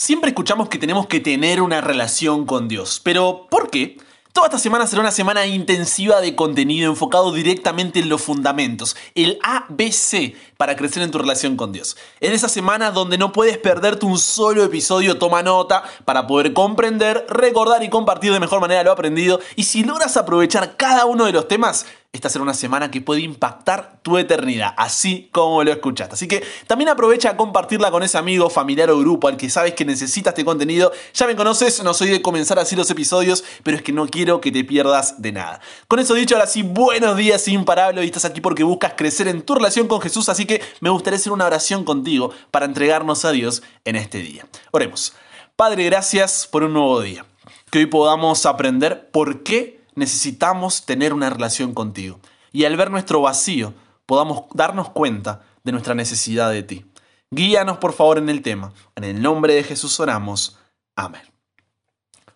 Siempre 0.00 0.28
escuchamos 0.28 0.68
que 0.68 0.78
tenemos 0.78 1.08
que 1.08 1.18
tener 1.18 1.60
una 1.60 1.80
relación 1.80 2.46
con 2.46 2.68
Dios, 2.68 3.00
pero 3.02 3.48
¿por 3.50 3.68
qué? 3.68 3.98
Toda 4.32 4.46
esta 4.46 4.58
semana 4.60 4.86
será 4.86 5.00
una 5.00 5.10
semana 5.10 5.44
intensiva 5.46 6.20
de 6.20 6.36
contenido 6.36 6.88
enfocado 6.88 7.32
directamente 7.32 7.98
en 7.98 8.08
los 8.08 8.22
fundamentos, 8.22 8.94
el 9.16 9.40
ABC 9.42 10.36
para 10.56 10.76
crecer 10.76 11.02
en 11.02 11.10
tu 11.10 11.18
relación 11.18 11.56
con 11.56 11.72
Dios. 11.72 11.96
En 12.20 12.32
esa 12.32 12.48
semana 12.48 12.92
donde 12.92 13.18
no 13.18 13.32
puedes 13.32 13.58
perderte 13.58 14.06
un 14.06 14.18
solo 14.18 14.62
episodio, 14.62 15.18
toma 15.18 15.42
nota 15.42 15.82
para 16.04 16.28
poder 16.28 16.52
comprender, 16.52 17.26
recordar 17.28 17.82
y 17.82 17.90
compartir 17.90 18.32
de 18.32 18.38
mejor 18.38 18.60
manera 18.60 18.84
lo 18.84 18.92
aprendido. 18.92 19.40
Y 19.56 19.64
si 19.64 19.82
logras 19.82 20.16
aprovechar 20.16 20.76
cada 20.76 21.06
uno 21.06 21.24
de 21.24 21.32
los 21.32 21.48
temas, 21.48 21.86
esta 22.10 22.30
será 22.30 22.42
una 22.42 22.54
semana 22.54 22.90
que 22.90 23.02
puede 23.02 23.20
impactar 23.20 24.00
tu 24.00 24.16
eternidad, 24.16 24.72
así 24.78 25.28
como 25.30 25.62
lo 25.62 25.70
escuchaste. 25.70 26.14
Así 26.14 26.26
que 26.26 26.42
también 26.66 26.88
aprovecha 26.88 27.30
a 27.30 27.36
compartirla 27.36 27.90
con 27.90 28.02
ese 28.02 28.16
amigo, 28.16 28.48
familiar 28.48 28.90
o 28.90 28.98
grupo 28.98 29.28
al 29.28 29.36
que 29.36 29.50
sabes 29.50 29.74
que 29.74 29.84
necesita 29.84 30.30
este 30.30 30.42
contenido. 30.42 30.90
Ya 31.12 31.26
me 31.26 31.36
conoces, 31.36 31.82
no 31.84 31.92
soy 31.92 32.08
de 32.08 32.22
comenzar 32.22 32.58
así 32.58 32.74
los 32.76 32.88
episodios, 32.90 33.44
pero 33.62 33.76
es 33.76 33.82
que 33.82 33.92
no 33.92 34.06
quiero 34.08 34.40
que 34.40 34.50
te 34.50 34.64
pierdas 34.64 35.20
de 35.20 35.32
nada. 35.32 35.60
Con 35.86 35.98
eso 35.98 36.14
dicho, 36.14 36.34
ahora 36.34 36.46
sí, 36.46 36.62
buenos 36.62 37.14
días 37.14 37.46
imparable. 37.46 38.02
Y 38.02 38.06
estás 38.06 38.24
aquí 38.24 38.40
porque 38.40 38.64
buscas 38.64 38.94
crecer 38.96 39.28
en 39.28 39.42
tu 39.42 39.54
relación 39.54 39.86
con 39.86 40.00
Jesús, 40.00 40.30
así 40.30 40.46
que 40.46 40.62
me 40.80 40.88
gustaría 40.88 41.18
hacer 41.18 41.32
una 41.32 41.44
oración 41.44 41.84
contigo 41.84 42.32
para 42.50 42.64
entregarnos 42.64 43.26
a 43.26 43.32
Dios 43.32 43.62
en 43.84 43.96
este 43.96 44.20
día. 44.20 44.46
Oremos. 44.70 45.12
Padre, 45.56 45.84
gracias 45.84 46.48
por 46.50 46.62
un 46.62 46.72
nuevo 46.72 47.02
día. 47.02 47.26
Que 47.70 47.80
hoy 47.80 47.86
podamos 47.86 48.46
aprender 48.46 49.10
por 49.10 49.42
qué 49.42 49.77
necesitamos 49.98 50.86
tener 50.86 51.12
una 51.12 51.30
relación 51.30 51.74
contigo. 51.74 52.20
Y 52.52 52.64
al 52.64 52.76
ver 52.76 52.90
nuestro 52.90 53.20
vacío, 53.20 53.74
podamos 54.06 54.44
darnos 54.54 54.90
cuenta 54.90 55.42
de 55.64 55.72
nuestra 55.72 55.94
necesidad 55.94 56.50
de 56.50 56.62
ti. 56.62 56.84
Guíanos 57.30 57.78
por 57.78 57.92
favor 57.92 58.18
en 58.18 58.30
el 58.30 58.40
tema. 58.40 58.72
En 58.96 59.04
el 59.04 59.20
nombre 59.20 59.54
de 59.54 59.62
Jesús 59.62 60.00
oramos. 60.00 60.58
Amén. 60.96 61.22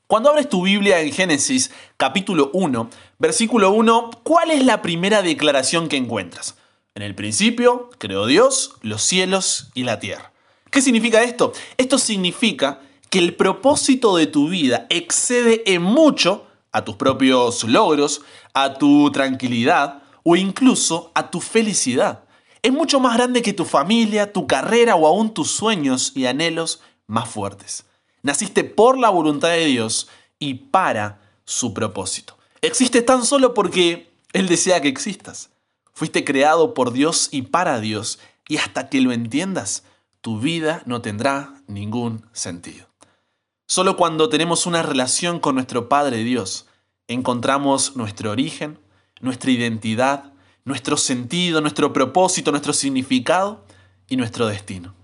Cuando 0.07 0.29
abres 0.29 0.51
tu 0.51 0.62
Biblia 0.62 1.01
en 1.01 1.11
Génesis 1.11 1.71
capítulo 1.96 2.51
1, 2.52 2.91
versículo 3.19 3.71
1, 3.71 4.10
¿cuál 4.23 4.51
es 4.51 4.63
la 4.66 4.82
primera 4.82 5.23
declaración 5.23 5.88
que 5.88 5.97
encuentras? 5.97 6.57
En 6.95 7.02
el 7.02 7.15
principio 7.15 7.88
creó 7.97 8.26
Dios 8.26 8.74
los 8.82 9.02
cielos 9.02 9.71
y 9.73 9.85
la 9.85 9.99
tierra. 9.99 10.32
¿Qué 10.71 10.82
significa 10.82 11.23
esto? 11.23 11.54
Esto 11.79 11.97
significa 11.97 12.80
que 13.09 13.19
el 13.19 13.35
propósito 13.35 14.15
de 14.16 14.26
tu 14.26 14.51
vida 14.51 14.87
excede 14.91 15.63
en 15.73 15.82
mucho 15.82 16.47
a 16.73 16.84
tus 16.84 16.96
propios 16.96 17.65
logros, 17.65 18.23
a 18.54 18.74
tu 18.74 19.10
tranquilidad 19.12 20.02
o 20.24 20.37
incluso 20.37 21.12
a 21.14 21.30
tu 21.30 21.40
felicidad. 21.40 22.24
Es 22.62 22.73
mucho 22.73 23.01
más 23.01 23.16
grande 23.16 23.42
que 23.42 23.52
tu 23.52 23.64
familia, 23.64 24.32
tu 24.32 24.46
carrera 24.46 24.95
o 24.96 25.06
aún 25.06 25.34
tus 25.34 25.51
sueños 25.51 26.12
y 26.14 26.26
anhelos 26.26 26.80
más 27.06 27.29
fuertes. 27.29 27.84
Naciste 28.23 28.64
por 28.64 28.98
la 28.98 29.10
voluntad 29.10 29.48
de 29.48 29.66
Dios 29.66 30.09
y 30.38 30.54
para 30.54 31.20
su 31.45 31.74
propósito. 31.74 32.38
Existes 32.60 33.04
tan 33.04 33.24
solo 33.24 33.52
porque 33.52 34.12
Él 34.32 34.48
desea 34.48 34.80
que 34.80 34.88
existas. 34.88 35.51
Fuiste 35.92 36.24
creado 36.24 36.73
por 36.73 36.92
Dios 36.92 37.29
y 37.32 37.42
para 37.42 37.80
Dios 37.80 38.20
y 38.48 38.59
hasta 38.59 38.88
que 38.88 39.01
lo 39.01 39.12
entiendas, 39.12 39.84
tu 40.20 40.38
vida 40.38 40.82
no 40.86 41.02
tendrá 41.02 41.54
ningún 41.66 42.26
sentido. 42.32 42.91
Solo 43.73 43.96
cuando 43.96 44.28
tenemos 44.28 44.66
una 44.66 44.82
relación 44.82 45.40
con 45.40 45.54
nuestro 45.54 45.88
Padre 45.88 46.18
Dios, 46.18 46.66
encontramos 47.09 47.96
nuestro 47.96 48.30
origen, 48.30 48.79
nuestra 49.23 49.51
identidad, 49.51 50.34
nuestro 50.66 50.98
sentido, 50.98 51.62
nuestro 51.62 51.90
propósito, 51.90 52.51
nuestro 52.51 52.74
significado 52.74 53.64
y 54.10 54.18
nuestro 54.18 54.46
destino. 54.46 54.95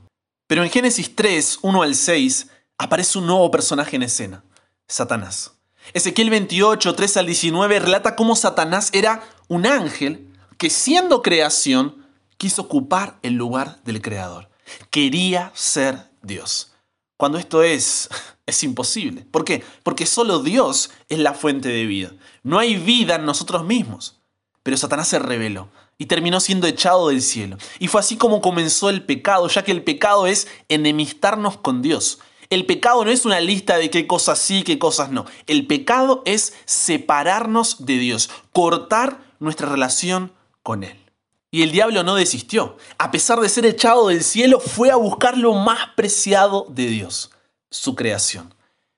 Pero 0.46 0.62
en 0.64 0.68
Génesis 0.68 1.16
3, 1.16 1.60
1 1.62 1.82
al 1.82 1.94
6, 1.94 2.48
aparece 2.76 3.16
un 3.16 3.26
nuevo 3.28 3.50
personaje 3.50 3.96
en 3.96 4.02
escena, 4.02 4.44
Satanás. 4.86 5.54
Ezequiel 5.94 6.28
28, 6.28 6.94
3 6.94 7.16
al 7.16 7.24
19 7.24 7.78
relata 7.78 8.16
cómo 8.16 8.36
Satanás 8.36 8.90
era 8.92 9.22
un 9.48 9.64
ángel 9.64 10.28
que 10.58 10.68
siendo 10.68 11.22
creación 11.22 12.06
quiso 12.36 12.60
ocupar 12.60 13.18
el 13.22 13.32
lugar 13.32 13.82
del 13.84 14.02
Creador. 14.02 14.50
Quería 14.90 15.52
ser 15.54 16.10
Dios. 16.20 16.74
Cuando 17.18 17.36
esto 17.36 17.62
es 17.62 18.08
es 18.48 18.62
imposible. 18.62 19.26
¿Por 19.30 19.44
qué? 19.44 19.62
Porque 19.82 20.06
solo 20.06 20.38
Dios 20.38 20.90
es 21.10 21.18
la 21.18 21.34
fuente 21.34 21.68
de 21.68 21.84
vida. 21.84 22.12
No 22.42 22.58
hay 22.58 22.76
vida 22.76 23.16
en 23.16 23.26
nosotros 23.26 23.64
mismos. 23.64 24.22
Pero 24.62 24.76
Satanás 24.78 25.08
se 25.08 25.18
rebeló 25.18 25.68
y 25.98 26.06
terminó 26.06 26.40
siendo 26.40 26.66
echado 26.66 27.08
del 27.08 27.20
cielo. 27.20 27.58
Y 27.78 27.88
fue 27.88 28.00
así 28.00 28.16
como 28.16 28.40
comenzó 28.40 28.88
el 28.88 29.04
pecado, 29.04 29.48
ya 29.48 29.64
que 29.64 29.72
el 29.72 29.84
pecado 29.84 30.26
es 30.26 30.48
enemistarnos 30.68 31.58
con 31.58 31.82
Dios. 31.82 32.20
El 32.50 32.64
pecado 32.64 33.04
no 33.04 33.10
es 33.10 33.26
una 33.26 33.40
lista 33.40 33.76
de 33.76 33.90
qué 33.90 34.06
cosas 34.06 34.38
sí, 34.38 34.62
qué 34.62 34.78
cosas 34.78 35.10
no. 35.10 35.26
El 35.46 35.66
pecado 35.66 36.22
es 36.24 36.54
separarnos 36.64 37.84
de 37.84 37.98
Dios, 37.98 38.30
cortar 38.52 39.20
nuestra 39.38 39.68
relación 39.68 40.32
con 40.62 40.84
Él. 40.84 41.07
Y 41.50 41.62
el 41.62 41.72
diablo 41.72 42.02
no 42.02 42.14
desistió. 42.14 42.76
A 42.98 43.10
pesar 43.10 43.40
de 43.40 43.48
ser 43.48 43.64
echado 43.64 44.08
del 44.08 44.22
cielo, 44.22 44.60
fue 44.60 44.90
a 44.90 44.96
buscar 44.96 45.38
lo 45.38 45.54
más 45.54 45.90
preciado 45.96 46.66
de 46.68 46.86
Dios 46.86 47.30
su 47.70 47.94
creación. 47.94 48.54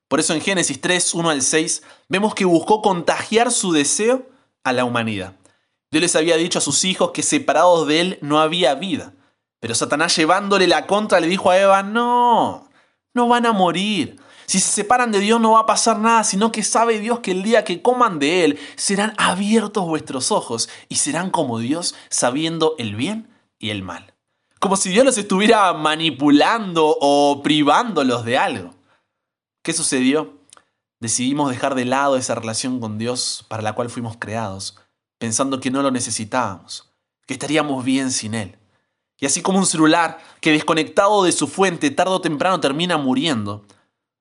Por 0.09 0.19
eso 0.21 0.34
en 0.34 0.41
Génesis 0.41 0.81
3, 0.81 1.15
1 1.15 1.31
al 1.31 1.43
6, 1.43 1.83
vemos 2.09 2.34
que 2.34 2.44
buscó 2.44 2.83
contagiar 2.83 3.53
su 3.53 3.72
deseo 3.72 4.27
a 4.65 4.72
la 4.72 4.84
humanidad. 4.84 5.34
Dios 5.91 6.03
les 6.03 6.16
había 6.16 6.37
dicho 6.37 6.59
a 6.59 6.62
sus 6.62 6.84
hijos 6.84 7.10
que 7.12 7.22
separados 7.22 7.87
de 7.87 8.00
él 8.00 8.19
no 8.21 8.41
había 8.41 8.75
vida. 8.75 9.12
Pero 9.60 9.75
Satanás 9.75 10.16
llevándole 10.16 10.66
la 10.66 10.87
contra 10.87 11.21
le 11.21 11.27
dijo 11.27 11.50
a 11.50 11.59
Eva, 11.59 11.83
no, 11.83 12.69
no 13.15 13.28
van 13.28 13.47
a 13.47 13.53
morir. 13.53 14.21
Si 14.50 14.59
se 14.59 14.72
separan 14.72 15.12
de 15.12 15.21
Dios 15.21 15.41
no 15.41 15.53
va 15.53 15.61
a 15.61 15.66
pasar 15.66 16.00
nada, 16.00 16.25
sino 16.25 16.50
que 16.50 16.65
sabe 16.65 16.99
Dios 16.99 17.21
que 17.21 17.31
el 17.31 17.44
día 17.44 17.62
que 17.62 17.83
coman 17.83 18.19
de 18.19 18.44
Él 18.44 18.59
serán 18.75 19.15
abiertos 19.16 19.87
vuestros 19.87 20.33
ojos 20.33 20.69
y 20.88 20.97
serán 20.97 21.31
como 21.31 21.61
Dios 21.61 21.94
sabiendo 22.09 22.75
el 22.78 22.97
bien 22.97 23.28
y 23.60 23.71
el 23.71 23.84
mal 23.84 24.15
como 24.59 24.77
si 24.77 24.91
Dios 24.91 25.06
los 25.06 25.16
estuviera 25.16 25.72
manipulando 25.72 26.97
o 27.00 27.43
privándolos 27.43 28.27
de 28.27 28.37
algo. 28.37 28.75
¿Qué 29.62 29.72
sucedió? 29.72 30.34
Decidimos 31.00 31.50
dejar 31.50 31.75
de 31.75 31.87
lado 31.87 32.16
esa 32.16 32.34
relación 32.34 32.78
con 32.78 32.99
Dios 32.99 33.47
para 33.49 33.62
la 33.62 33.72
cual 33.72 33.89
fuimos 33.89 34.19
creados, 34.19 34.77
pensando 35.19 35.60
que 35.60 35.71
no 35.71 35.81
lo 35.81 35.91
necesitábamos, 35.91 36.93
que 37.27 37.33
estaríamos 37.33 37.83
bien 37.84 38.10
sin 38.10 38.34
Él. 38.34 38.59
Y 39.19 39.25
así 39.25 39.41
como 39.41 39.59
un 39.59 39.66
celular 39.66 40.19
que 40.43 40.53
desconectado 40.53 41.25
de 41.25 41.33
su 41.33 41.49
fuente 41.49 41.91
tarde 41.91 42.12
o 42.12 42.21
temprano 42.21 42.60
termina 42.60 42.99
muriendo, 42.99 43.65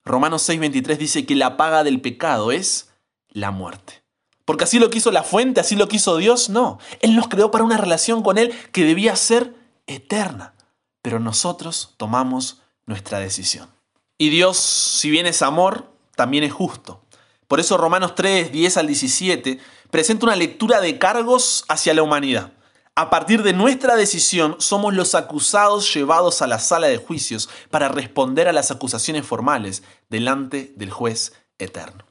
Romanos 0.05 0.47
6:23 0.47 0.97
dice 0.97 1.25
que 1.25 1.35
la 1.35 1.57
paga 1.57 1.83
del 1.83 2.01
pecado 2.01 2.51
es 2.51 2.89
la 3.29 3.51
muerte. 3.51 4.03
Porque 4.45 4.63
así 4.63 4.79
lo 4.79 4.89
quiso 4.89 5.11
la 5.11 5.23
fuente, 5.23 5.59
así 5.59 5.75
lo 5.75 5.87
quiso 5.87 6.17
Dios, 6.17 6.49
no. 6.49 6.79
Él 7.01 7.15
nos 7.15 7.27
creó 7.27 7.51
para 7.51 7.63
una 7.63 7.77
relación 7.77 8.23
con 8.23 8.37
Él 8.37 8.51
que 8.71 8.83
debía 8.83 9.15
ser 9.15 9.53
eterna, 9.85 10.55
pero 11.01 11.19
nosotros 11.19 11.93
tomamos 11.97 12.61
nuestra 12.85 13.19
decisión. 13.19 13.69
Y 14.17 14.29
Dios, 14.29 14.57
si 14.57 15.11
bien 15.11 15.27
es 15.27 15.41
amor, 15.41 15.93
también 16.15 16.43
es 16.43 16.51
justo. 16.51 17.03
Por 17.47 17.59
eso 17.59 17.77
Romanos 17.77 18.15
3, 18.15 18.51
10 18.51 18.77
al 18.77 18.87
17 18.87 19.59
presenta 19.91 20.25
una 20.25 20.35
lectura 20.35 20.81
de 20.81 20.97
cargos 20.97 21.65
hacia 21.67 21.93
la 21.93 22.03
humanidad. 22.03 22.53
A 22.99 23.09
partir 23.09 23.43
de 23.43 23.53
nuestra 23.53 23.95
decisión 23.95 24.57
somos 24.59 24.93
los 24.93 25.15
acusados 25.15 25.93
llevados 25.93 26.41
a 26.41 26.47
la 26.47 26.59
sala 26.59 26.87
de 26.87 26.97
juicios 26.97 27.49
para 27.69 27.87
responder 27.87 28.49
a 28.49 28.51
las 28.51 28.71
acusaciones 28.71 29.25
formales 29.25 29.83
delante 30.09 30.73
del 30.75 30.91
juez 30.91 31.31
eterno. 31.59 32.03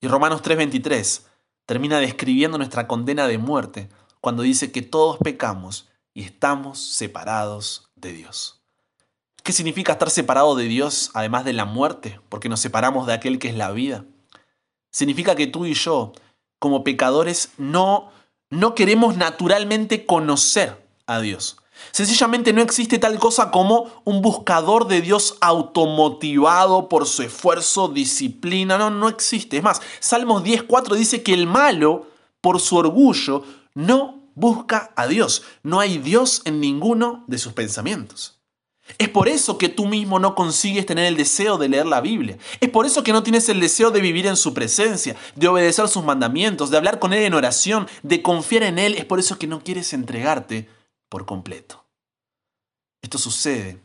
Y 0.00 0.08
Romanos 0.08 0.40
3:23 0.40 1.26
termina 1.66 1.98
describiendo 1.98 2.56
nuestra 2.56 2.86
condena 2.88 3.28
de 3.28 3.36
muerte 3.36 3.90
cuando 4.22 4.42
dice 4.42 4.72
que 4.72 4.80
todos 4.80 5.18
pecamos 5.18 5.90
y 6.14 6.22
estamos 6.22 6.78
separados 6.78 7.90
de 7.94 8.14
Dios. 8.14 8.62
¿Qué 9.42 9.52
significa 9.52 9.92
estar 9.92 10.08
separado 10.08 10.56
de 10.56 10.64
Dios 10.64 11.10
además 11.12 11.44
de 11.44 11.52
la 11.52 11.66
muerte? 11.66 12.18
Porque 12.30 12.48
nos 12.48 12.60
separamos 12.60 13.06
de 13.06 13.12
aquel 13.12 13.38
que 13.38 13.48
es 13.48 13.56
la 13.56 13.72
vida. 13.72 14.06
Significa 14.90 15.34
que 15.34 15.48
tú 15.48 15.66
y 15.66 15.74
yo, 15.74 16.12
como 16.58 16.82
pecadores, 16.82 17.50
no, 17.58 18.10
no 18.54 18.74
queremos 18.74 19.16
naturalmente 19.16 20.06
conocer 20.06 20.82
a 21.06 21.20
Dios. 21.20 21.56
Sencillamente 21.90 22.52
no 22.52 22.62
existe 22.62 22.98
tal 22.98 23.18
cosa 23.18 23.50
como 23.50 24.02
un 24.04 24.22
buscador 24.22 24.86
de 24.86 25.00
Dios 25.00 25.36
automotivado 25.40 26.88
por 26.88 27.06
su 27.06 27.22
esfuerzo, 27.22 27.88
disciplina. 27.88 28.78
No, 28.78 28.90
no 28.90 29.08
existe. 29.08 29.58
Es 29.58 29.62
más, 29.62 29.82
Salmos 30.00 30.42
10.4 30.44 30.94
dice 30.94 31.22
que 31.22 31.34
el 31.34 31.46
malo, 31.46 32.06
por 32.40 32.60
su 32.60 32.76
orgullo, 32.76 33.44
no 33.74 34.20
busca 34.34 34.92
a 34.96 35.06
Dios. 35.06 35.42
No 35.62 35.80
hay 35.80 35.98
Dios 35.98 36.42
en 36.44 36.60
ninguno 36.60 37.24
de 37.26 37.38
sus 37.38 37.52
pensamientos. 37.52 38.33
Es 38.98 39.08
por 39.08 39.28
eso 39.28 39.58
que 39.58 39.68
tú 39.68 39.86
mismo 39.86 40.18
no 40.18 40.34
consigues 40.34 40.86
tener 40.86 41.06
el 41.06 41.16
deseo 41.16 41.56
de 41.56 41.68
leer 41.68 41.86
la 41.86 42.00
Biblia. 42.00 42.38
Es 42.60 42.68
por 42.68 42.86
eso 42.86 43.02
que 43.02 43.12
no 43.12 43.22
tienes 43.22 43.48
el 43.48 43.60
deseo 43.60 43.90
de 43.90 44.00
vivir 44.00 44.26
en 44.26 44.36
su 44.36 44.52
presencia, 44.52 45.16
de 45.34 45.48
obedecer 45.48 45.88
sus 45.88 46.04
mandamientos, 46.04 46.70
de 46.70 46.76
hablar 46.76 46.98
con 46.98 47.12
Él 47.12 47.22
en 47.22 47.34
oración, 47.34 47.88
de 48.02 48.22
confiar 48.22 48.64
en 48.64 48.78
Él. 48.78 48.94
Es 48.94 49.04
por 49.04 49.18
eso 49.18 49.38
que 49.38 49.46
no 49.46 49.62
quieres 49.64 49.92
entregarte 49.92 50.68
por 51.08 51.24
completo. 51.24 51.84
Esto 53.02 53.18
sucede 53.18 53.78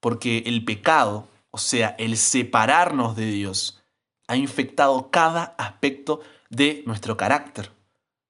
porque 0.00 0.42
el 0.46 0.64
pecado 0.64 1.28
o 1.52 1.58
sea, 1.58 1.94
el 1.98 2.16
separarnos 2.16 3.14
de 3.14 3.26
Dios, 3.26 3.82
ha 4.26 4.36
infectado 4.36 5.10
cada 5.10 5.54
aspecto 5.58 6.22
de 6.48 6.82
nuestro 6.86 7.16
carácter, 7.18 7.70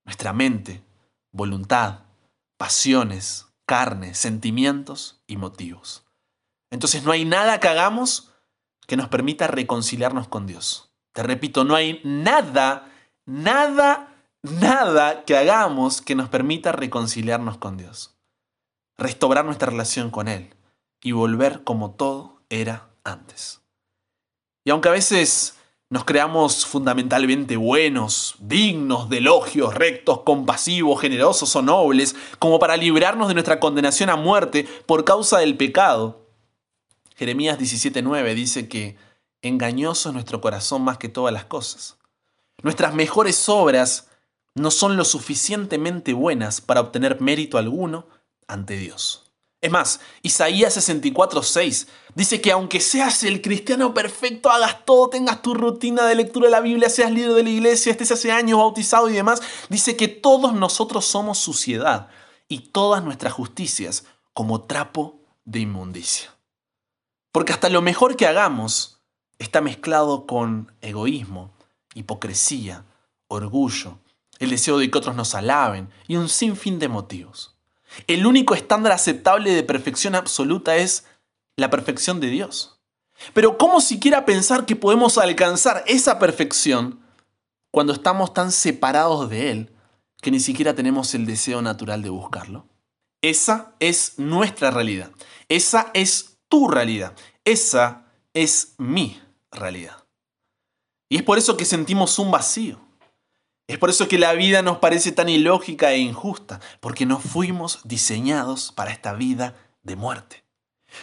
nuestra 0.04 0.32
mente, 0.32 0.82
voluntad, 1.30 2.00
pasiones, 2.56 3.46
carne, 3.72 4.12
sentimientos 4.12 5.22
y 5.26 5.38
motivos. 5.38 6.04
Entonces 6.70 7.04
no 7.04 7.10
hay 7.10 7.24
nada 7.24 7.58
que 7.58 7.69
hagamos 7.69 8.30
que 8.86 8.98
nos 8.98 9.08
permita 9.08 9.46
reconciliarnos 9.46 10.28
con 10.28 10.46
Dios. 10.46 10.92
Te 11.14 11.22
repito, 11.22 11.64
no 11.64 11.74
hay 11.74 12.02
nada, 12.04 12.92
nada, 13.24 14.14
nada 14.42 15.24
que 15.24 15.38
hagamos 15.38 16.02
que 16.02 16.14
nos 16.14 16.28
permita 16.28 16.72
reconciliarnos 16.72 17.56
con 17.56 17.78
Dios. 17.78 18.14
Restaurar 18.98 19.46
nuestra 19.46 19.70
relación 19.70 20.10
con 20.10 20.28
Él 20.28 20.54
y 21.02 21.12
volver 21.12 21.64
como 21.64 21.92
todo 21.92 22.42
era 22.50 22.90
antes. 23.04 23.62
Y 24.66 24.70
aunque 24.70 24.90
a 24.90 24.92
veces 24.92 25.56
nos 25.92 26.06
creamos 26.06 26.64
fundamentalmente 26.64 27.58
buenos, 27.58 28.36
dignos 28.38 29.10
de 29.10 29.18
elogios, 29.18 29.74
rectos, 29.74 30.22
compasivos, 30.22 30.98
generosos 30.98 31.54
o 31.54 31.60
nobles, 31.60 32.16
como 32.38 32.58
para 32.58 32.78
librarnos 32.78 33.28
de 33.28 33.34
nuestra 33.34 33.60
condenación 33.60 34.08
a 34.08 34.16
muerte 34.16 34.66
por 34.86 35.04
causa 35.04 35.40
del 35.40 35.54
pecado, 35.58 36.26
Jeremías 37.14 37.58
17:9 37.58 38.34
dice 38.34 38.68
que 38.68 38.96
engañoso 39.42 40.08
es 40.08 40.14
nuestro 40.14 40.40
corazón 40.40 40.80
más 40.80 40.96
que 40.96 41.10
todas 41.10 41.34
las 41.34 41.44
cosas. 41.44 41.98
Nuestras 42.62 42.94
mejores 42.94 43.46
obras 43.50 44.08
no 44.54 44.70
son 44.70 44.96
lo 44.96 45.04
suficientemente 45.04 46.14
buenas 46.14 46.62
para 46.62 46.80
obtener 46.80 47.20
mérito 47.20 47.58
alguno 47.58 48.06
ante 48.48 48.78
Dios. 48.78 49.30
Es 49.62 49.70
más, 49.70 50.00
Isaías 50.22 50.76
64:6 50.76 51.86
dice 52.16 52.40
que 52.40 52.50
aunque 52.50 52.80
seas 52.80 53.22
el 53.22 53.40
cristiano 53.40 53.94
perfecto, 53.94 54.50
hagas 54.50 54.84
todo, 54.84 55.08
tengas 55.08 55.40
tu 55.40 55.54
rutina 55.54 56.04
de 56.04 56.16
lectura 56.16 56.46
de 56.46 56.50
la 56.50 56.60
Biblia, 56.60 56.90
seas 56.90 57.12
líder 57.12 57.32
de 57.32 57.44
la 57.44 57.50
iglesia, 57.50 57.92
estés 57.92 58.10
hace 58.10 58.32
años 58.32 58.58
bautizado 58.58 59.08
y 59.08 59.12
demás, 59.12 59.40
dice 59.68 59.96
que 59.96 60.08
todos 60.08 60.52
nosotros 60.52 61.06
somos 61.06 61.38
suciedad 61.38 62.08
y 62.48 62.58
todas 62.70 63.04
nuestras 63.04 63.32
justicias 63.32 64.04
como 64.34 64.62
trapo 64.62 65.20
de 65.44 65.60
inmundicia. 65.60 66.34
Porque 67.30 67.52
hasta 67.52 67.68
lo 67.68 67.82
mejor 67.82 68.16
que 68.16 68.26
hagamos 68.26 68.98
está 69.38 69.60
mezclado 69.60 70.26
con 70.26 70.72
egoísmo, 70.80 71.54
hipocresía, 71.94 72.84
orgullo, 73.28 73.98
el 74.40 74.50
deseo 74.50 74.78
de 74.78 74.90
que 74.90 74.98
otros 74.98 75.14
nos 75.14 75.36
alaben 75.36 75.88
y 76.08 76.16
un 76.16 76.28
sinfín 76.28 76.80
de 76.80 76.88
motivos. 76.88 77.51
El 78.06 78.26
único 78.26 78.54
estándar 78.54 78.92
aceptable 78.92 79.52
de 79.52 79.62
perfección 79.62 80.14
absoluta 80.14 80.76
es 80.76 81.04
la 81.56 81.70
perfección 81.70 82.20
de 82.20 82.28
Dios. 82.28 82.80
Pero 83.34 83.58
¿cómo 83.58 83.80
siquiera 83.80 84.24
pensar 84.24 84.66
que 84.66 84.76
podemos 84.76 85.18
alcanzar 85.18 85.84
esa 85.86 86.18
perfección 86.18 87.00
cuando 87.70 87.92
estamos 87.92 88.34
tan 88.34 88.52
separados 88.52 89.30
de 89.30 89.50
Él 89.50 89.72
que 90.20 90.30
ni 90.30 90.40
siquiera 90.40 90.74
tenemos 90.74 91.14
el 91.14 91.26
deseo 91.26 91.62
natural 91.62 92.02
de 92.02 92.10
buscarlo? 92.10 92.66
Esa 93.20 93.74
es 93.78 94.18
nuestra 94.18 94.70
realidad. 94.70 95.12
Esa 95.48 95.90
es 95.94 96.38
tu 96.48 96.68
realidad. 96.68 97.14
Esa 97.44 98.06
es 98.34 98.74
mi 98.78 99.20
realidad. 99.50 100.04
Y 101.08 101.16
es 101.16 101.22
por 101.22 101.38
eso 101.38 101.56
que 101.56 101.64
sentimos 101.64 102.18
un 102.18 102.30
vacío. 102.30 102.80
Es 103.72 103.78
por 103.78 103.88
eso 103.88 104.06
que 104.06 104.19
la 104.19 104.34
vida 104.34 104.60
nos 104.60 104.80
parece 104.80 105.12
tan 105.12 105.30
ilógica 105.30 105.92
e 105.92 105.98
injusta, 105.98 106.60
porque 106.80 107.06
no 107.06 107.19
fuimos 107.19 107.80
diseñados 107.84 108.70
para 108.70 108.90
esta 108.90 109.14
vida 109.14 109.54
de 109.82 109.96
muerte. 109.96 110.44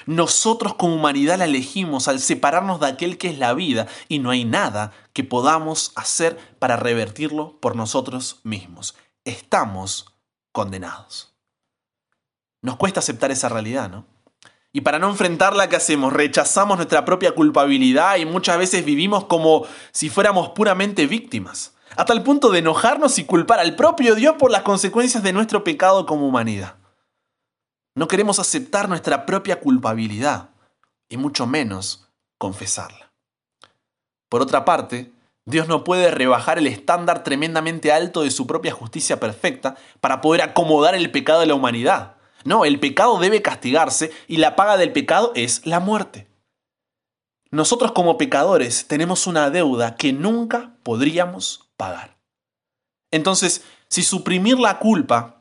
Nosotros 0.05 0.75
como 0.75 0.93
humanidad 0.93 1.39
la 1.39 1.45
elegimos 1.45 2.07
al 2.07 2.19
separarnos 2.19 2.79
de 2.79 2.85
aquel 2.85 3.17
que 3.17 3.29
es 3.29 3.39
la 3.39 3.55
vida 3.55 3.87
y 4.07 4.19
no 4.19 4.29
hay 4.29 4.45
nada 4.45 4.91
que 5.13 5.23
podamos 5.23 5.93
hacer 5.95 6.37
para 6.59 6.77
revertirlo 6.77 7.59
por 7.59 7.75
nosotros 7.75 8.39
mismos. 8.43 8.95
Estamos 9.25 10.13
condenados. 10.51 11.33
Nos 12.61 12.75
cuesta 12.75 12.99
aceptar 12.99 13.31
esa 13.31 13.49
realidad, 13.49 13.89
¿no? 13.89 14.05
Y 14.71 14.81
para 14.81 14.99
no 14.99 15.09
enfrentarla, 15.09 15.69
¿qué 15.69 15.77
hacemos? 15.77 16.13
Rechazamos 16.13 16.77
nuestra 16.77 17.03
propia 17.03 17.31
culpabilidad 17.31 18.17
y 18.17 18.27
muchas 18.27 18.59
veces 18.59 18.85
vivimos 18.85 19.25
como 19.25 19.65
si 19.91 20.09
fuéramos 20.09 20.49
puramente 20.49 21.07
víctimas, 21.07 21.73
hasta 21.95 22.13
el 22.13 22.23
punto 22.23 22.49
de 22.49 22.59
enojarnos 22.59 23.19
y 23.19 23.25
culpar 23.25 23.59
al 23.59 23.75
propio 23.75 24.15
Dios 24.15 24.35
por 24.37 24.51
las 24.51 24.63
consecuencias 24.63 25.23
de 25.23 25.33
nuestro 25.33 25.63
pecado 25.63 26.05
como 26.05 26.27
humanidad. 26.27 26.75
No 27.95 28.07
queremos 28.07 28.39
aceptar 28.39 28.87
nuestra 28.87 29.25
propia 29.25 29.59
culpabilidad 29.59 30.51
y 31.09 31.17
mucho 31.17 31.47
menos 31.47 32.07
confesarla. 32.37 33.11
Por 34.29 34.41
otra 34.41 34.63
parte, 34.63 35.11
Dios 35.45 35.67
no 35.67 35.83
puede 35.83 36.11
rebajar 36.11 36.59
el 36.59 36.67
estándar 36.67 37.23
tremendamente 37.23 37.91
alto 37.91 38.21
de 38.21 38.29
su 38.29 38.45
propia 38.45 38.71
justicia 38.71 39.19
perfecta 39.19 39.75
para 39.99 40.21
poder 40.21 40.43
acomodar 40.43 40.93
el 40.93 41.11
pecado 41.11 41.39
de 41.39 41.47
la 41.47 41.55
humanidad. 41.55 42.17
No, 42.45 42.65
el 42.65 42.79
pecado 42.79 43.17
debe 43.17 43.41
castigarse 43.41 44.11
y 44.27 44.37
la 44.37 44.55
paga 44.55 44.77
del 44.77 44.93
pecado 44.93 45.31
es 45.35 45.65
la 45.65 45.79
muerte. 45.79 46.27
Nosotros 47.51 47.93
como 47.93 48.17
pecadores 48.17 48.87
tenemos 48.87 49.25
una 49.25 49.49
deuda 49.49 49.95
que 49.95 50.13
nunca 50.13 50.75
podríamos 50.83 51.68
pagar. 51.79 52.17
Entonces, 53.09 53.63
si 53.87 54.03
suprimir 54.03 54.59
la 54.59 54.77
culpa 54.77 55.37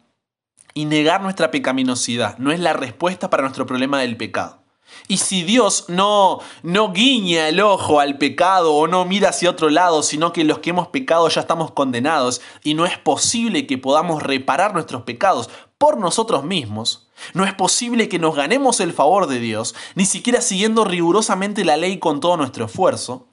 y 0.72 0.84
negar 0.84 1.20
nuestra 1.20 1.50
pecaminosidad 1.50 2.38
no 2.38 2.52
es 2.52 2.60
la 2.60 2.72
respuesta 2.72 3.28
para 3.28 3.42
nuestro 3.42 3.66
problema 3.66 4.00
del 4.00 4.16
pecado, 4.16 4.62
y 5.06 5.18
si 5.18 5.42
Dios 5.42 5.86
no, 5.88 6.38
no 6.62 6.92
guiña 6.92 7.48
el 7.48 7.60
ojo 7.60 8.00
al 8.00 8.16
pecado 8.18 8.74
o 8.74 8.86
no 8.86 9.04
mira 9.04 9.30
hacia 9.30 9.50
otro 9.50 9.68
lado, 9.68 10.02
sino 10.02 10.32
que 10.32 10.44
los 10.44 10.60
que 10.60 10.70
hemos 10.70 10.88
pecado 10.88 11.28
ya 11.28 11.42
estamos 11.42 11.72
condenados 11.72 12.40
y 12.62 12.72
no 12.74 12.86
es 12.86 12.96
posible 12.98 13.66
que 13.66 13.76
podamos 13.76 14.22
reparar 14.22 14.72
nuestros 14.72 15.02
pecados 15.02 15.50
por 15.76 15.98
nosotros 15.98 16.44
mismos, 16.44 17.08
no 17.34 17.44
es 17.44 17.52
posible 17.52 18.08
que 18.08 18.18
nos 18.18 18.34
ganemos 18.34 18.80
el 18.80 18.92
favor 18.92 19.26
de 19.26 19.40
Dios, 19.40 19.74
ni 19.94 20.06
siquiera 20.06 20.40
siguiendo 20.40 20.84
rigurosamente 20.84 21.64
la 21.64 21.76
ley 21.76 21.98
con 21.98 22.20
todo 22.20 22.36
nuestro 22.36 22.64
esfuerzo, 22.64 23.28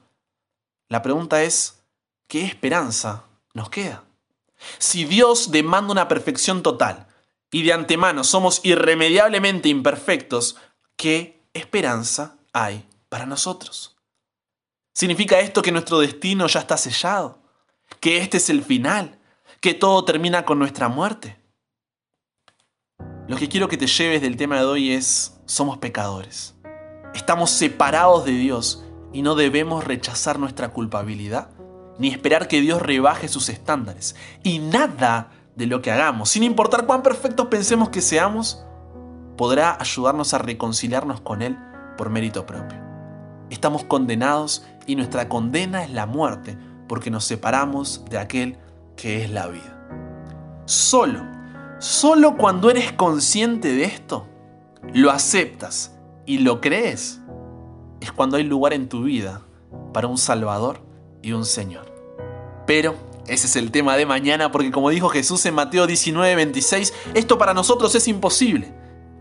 la 0.88 1.02
pregunta 1.02 1.42
es, 1.42 1.85
¿qué 2.28 2.44
esperanza 2.44 3.24
nos 3.54 3.70
queda? 3.70 4.04
Si 4.78 5.04
Dios 5.04 5.50
demanda 5.50 5.92
una 5.92 6.08
perfección 6.08 6.62
total 6.62 7.06
y 7.50 7.62
de 7.62 7.72
antemano 7.72 8.24
somos 8.24 8.60
irremediablemente 8.64 9.68
imperfectos, 9.68 10.56
¿qué 10.96 11.36
esperanza 11.52 12.38
hay 12.52 12.88
para 13.08 13.26
nosotros. 13.26 13.96
¿Significa 14.94 15.40
esto 15.40 15.60
que 15.62 15.72
nuestro 15.72 15.98
destino 15.98 16.46
ya 16.46 16.60
está 16.60 16.76
sellado? 16.76 17.42
¿Que 18.00 18.18
este 18.18 18.38
es 18.38 18.48
el 18.48 18.62
final? 18.62 19.18
¿Que 19.60 19.74
todo 19.74 20.04
termina 20.04 20.44
con 20.44 20.58
nuestra 20.58 20.88
muerte? 20.88 21.38
Lo 23.28 23.36
que 23.36 23.48
quiero 23.48 23.68
que 23.68 23.76
te 23.76 23.86
lleves 23.86 24.22
del 24.22 24.36
tema 24.36 24.56
de 24.56 24.64
hoy 24.64 24.92
es, 24.92 25.38
somos 25.44 25.78
pecadores. 25.78 26.54
Estamos 27.14 27.50
separados 27.50 28.24
de 28.24 28.32
Dios 28.32 28.84
y 29.12 29.22
no 29.22 29.34
debemos 29.34 29.84
rechazar 29.84 30.38
nuestra 30.38 30.72
culpabilidad 30.72 31.50
ni 31.98 32.08
esperar 32.08 32.48
que 32.48 32.60
Dios 32.60 32.82
rebaje 32.82 33.28
sus 33.28 33.48
estándares. 33.48 34.16
Y 34.42 34.58
nada 34.58 35.30
de 35.54 35.66
lo 35.66 35.80
que 35.82 35.90
hagamos, 35.90 36.30
sin 36.30 36.42
importar 36.42 36.86
cuán 36.86 37.02
perfectos 37.02 37.46
pensemos 37.46 37.88
que 37.88 38.02
seamos, 38.02 38.64
podrá 39.36 39.76
ayudarnos 39.80 40.34
a 40.34 40.38
reconciliarnos 40.38 41.20
con 41.20 41.42
Él 41.42 41.56
por 41.96 42.10
mérito 42.10 42.46
propio. 42.46 42.78
Estamos 43.50 43.84
condenados 43.84 44.66
y 44.86 44.96
nuestra 44.96 45.28
condena 45.28 45.84
es 45.84 45.90
la 45.90 46.06
muerte 46.06 46.58
porque 46.88 47.10
nos 47.10 47.24
separamos 47.24 48.04
de 48.10 48.18
aquel 48.18 48.58
que 48.96 49.24
es 49.24 49.30
la 49.30 49.46
vida. 49.46 49.72
Solo, 50.66 51.20
solo 51.78 52.36
cuando 52.36 52.70
eres 52.70 52.92
consciente 52.92 53.72
de 53.72 53.84
esto, 53.84 54.26
lo 54.92 55.10
aceptas 55.10 55.96
y 56.26 56.38
lo 56.38 56.60
crees, 56.60 57.20
es 58.00 58.12
cuando 58.12 58.36
hay 58.36 58.44
lugar 58.44 58.72
en 58.72 58.88
tu 58.88 59.04
vida 59.04 59.42
para 59.92 60.08
un 60.08 60.18
Salvador 60.18 60.85
y 61.22 61.32
un 61.32 61.44
Señor. 61.44 61.86
Pero 62.66 62.94
ese 63.26 63.46
es 63.46 63.56
el 63.56 63.70
tema 63.70 63.96
de 63.96 64.06
mañana 64.06 64.52
porque 64.52 64.70
como 64.70 64.90
dijo 64.90 65.08
Jesús 65.08 65.44
en 65.46 65.54
Mateo 65.54 65.86
19, 65.86 66.34
26, 66.34 66.94
esto 67.14 67.38
para 67.38 67.54
nosotros 67.54 67.94
es 67.94 68.08
imposible 68.08 68.72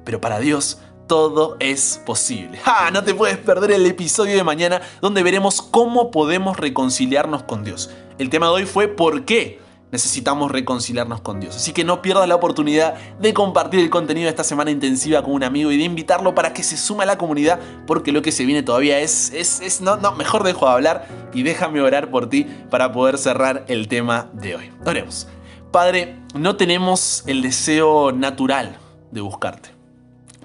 pero 0.05 0.21
para 0.21 0.39
Dios 0.39 0.77
todo 1.07 1.57
es 1.59 2.01
posible. 2.05 2.57
¡Ja! 2.59 2.89
No 2.91 3.03
te 3.03 3.13
puedes 3.13 3.37
perder 3.37 3.71
el 3.71 3.85
episodio 3.85 4.35
de 4.35 4.43
mañana 4.43 4.81
donde 5.01 5.23
veremos 5.23 5.61
cómo 5.61 6.09
podemos 6.11 6.57
reconciliarnos 6.57 7.43
con 7.43 7.63
Dios. 7.63 7.89
El 8.17 8.29
tema 8.29 8.47
de 8.47 8.53
hoy 8.53 8.65
fue 8.65 8.87
por 8.87 9.25
qué 9.25 9.59
necesitamos 9.95 10.51
reconciliarnos 10.51 11.21
con 11.21 11.39
Dios. 11.39 11.55
Así 11.55 11.71
que 11.71 11.85
no 11.85 12.01
pierdas 12.01 12.27
la 12.27 12.35
oportunidad 12.35 12.95
de 13.17 13.33
compartir 13.33 13.79
el 13.79 13.89
contenido 13.89 14.25
de 14.25 14.31
esta 14.31 14.43
semana 14.43 14.71
intensiva 14.71 15.23
con 15.23 15.33
un 15.33 15.43
amigo 15.43 15.71
y 15.71 15.77
de 15.77 15.83
invitarlo 15.83 16.35
para 16.35 16.51
que 16.51 16.63
se 16.63 16.75
sume 16.75 17.03
a 17.03 17.05
la 17.05 17.17
comunidad 17.17 17.59
porque 17.87 18.11
lo 18.11 18.21
que 18.21 18.33
se 18.33 18.45
viene 18.45 18.61
todavía 18.61 18.99
es, 18.99 19.31
es, 19.33 19.61
es 19.61 19.79
no, 19.79 19.95
no, 19.95 20.11
mejor 20.11 20.43
dejo 20.43 20.65
de 20.65 20.71
hablar 20.73 21.07
y 21.33 21.43
déjame 21.43 21.79
orar 21.81 22.11
por 22.11 22.27
ti 22.29 22.45
para 22.69 22.91
poder 22.91 23.17
cerrar 23.17 23.63
el 23.69 23.87
tema 23.87 24.29
de 24.33 24.57
hoy. 24.57 24.71
Oremos. 24.85 25.27
Padre, 25.71 26.17
no 26.33 26.57
tenemos 26.57 27.23
el 27.25 27.41
deseo 27.41 28.11
natural 28.11 28.77
de 29.11 29.21
buscarte. 29.21 29.69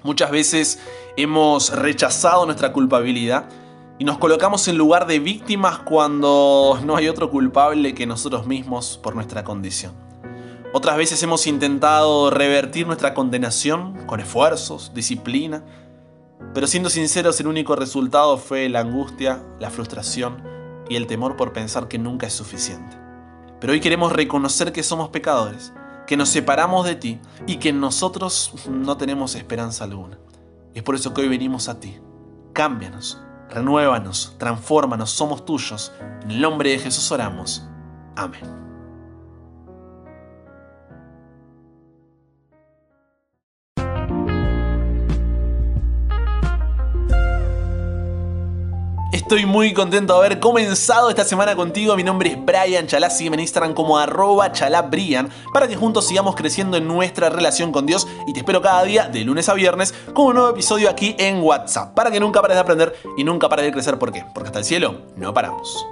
Muchas 0.03 0.31
veces 0.31 0.79
hemos 1.17 1.75
rechazado 1.75 2.45
nuestra 2.45 2.71
culpabilidad 2.71 3.49
y 4.01 4.03
nos 4.03 4.17
colocamos 4.17 4.67
en 4.67 4.79
lugar 4.79 5.05
de 5.05 5.19
víctimas 5.19 5.77
cuando 5.77 6.79
no 6.83 6.95
hay 6.95 7.07
otro 7.07 7.29
culpable 7.29 7.93
que 7.93 8.07
nosotros 8.07 8.47
mismos 8.47 8.97
por 8.97 9.13
nuestra 9.13 9.43
condición. 9.43 9.93
Otras 10.73 10.97
veces 10.97 11.21
hemos 11.21 11.45
intentado 11.45 12.31
revertir 12.31 12.87
nuestra 12.87 13.13
condenación 13.13 14.07
con 14.07 14.19
esfuerzos, 14.19 14.91
disciplina, 14.95 15.63
pero 16.51 16.65
siendo 16.65 16.89
sinceros 16.89 17.39
el 17.41 17.45
único 17.45 17.75
resultado 17.75 18.39
fue 18.39 18.69
la 18.69 18.79
angustia, 18.79 19.43
la 19.59 19.69
frustración 19.69 20.41
y 20.89 20.95
el 20.95 21.05
temor 21.05 21.37
por 21.37 21.53
pensar 21.53 21.87
que 21.87 21.99
nunca 21.99 22.25
es 22.25 22.33
suficiente. 22.33 22.97
Pero 23.59 23.73
hoy 23.73 23.81
queremos 23.81 24.11
reconocer 24.11 24.71
que 24.71 24.81
somos 24.81 25.09
pecadores, 25.09 25.73
que 26.07 26.17
nos 26.17 26.29
separamos 26.29 26.87
de 26.87 26.95
ti 26.95 27.19
y 27.45 27.57
que 27.57 27.71
nosotros 27.71 28.55
no 28.67 28.97
tenemos 28.97 29.35
esperanza 29.35 29.83
alguna. 29.83 30.17
Es 30.73 30.81
por 30.81 30.95
eso 30.95 31.13
que 31.13 31.21
hoy 31.21 31.27
venimos 31.27 31.69
a 31.69 31.79
ti. 31.79 31.99
Cámbianos, 32.53 33.21
renuévanos, 33.51 34.35
transfórmanos, 34.37 35.11
somos 35.11 35.45
tuyos. 35.45 35.91
En 36.23 36.31
el 36.31 36.41
nombre 36.41 36.71
de 36.71 36.79
Jesús 36.79 37.11
oramos. 37.11 37.67
Amén. 38.15 38.70
Estoy 49.31 49.45
muy 49.45 49.73
contento 49.73 50.11
de 50.11 50.25
haber 50.25 50.39
comenzado 50.41 51.09
esta 51.09 51.23
semana 51.23 51.55
contigo. 51.55 51.95
Mi 51.95 52.03
nombre 52.03 52.31
es 52.31 52.45
Brian 52.45 52.85
Chalá. 52.85 53.09
Sígueme 53.09 53.37
en 53.37 53.39
Instagram 53.39 53.73
como 53.73 53.97
arroba 53.97 54.51
chalabrian 54.51 55.29
para 55.53 55.69
que 55.69 55.77
juntos 55.77 56.05
sigamos 56.05 56.35
creciendo 56.35 56.75
en 56.75 56.85
nuestra 56.85 57.29
relación 57.29 57.71
con 57.71 57.85
Dios. 57.85 58.09
Y 58.27 58.33
te 58.33 58.39
espero 58.39 58.61
cada 58.61 58.83
día, 58.83 59.07
de 59.07 59.23
lunes 59.23 59.47
a 59.47 59.53
viernes, 59.53 59.93
con 60.13 60.25
un 60.25 60.33
nuevo 60.33 60.49
episodio 60.49 60.89
aquí 60.89 61.15
en 61.17 61.41
WhatsApp. 61.41 61.93
Para 61.93 62.11
que 62.11 62.19
nunca 62.19 62.41
pares 62.41 62.55
de 62.55 62.61
aprender 62.61 62.93
y 63.15 63.23
nunca 63.23 63.47
pares 63.47 63.63
de 63.63 63.71
crecer. 63.71 63.97
¿Por 63.97 64.11
qué? 64.11 64.25
Porque 64.33 64.47
hasta 64.47 64.59
el 64.59 64.65
cielo 64.65 65.03
no 65.15 65.33
paramos. 65.33 65.87